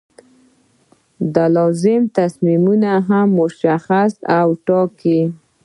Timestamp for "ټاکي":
4.67-5.19